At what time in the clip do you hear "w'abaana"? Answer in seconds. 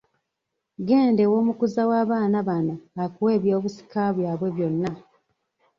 1.89-2.37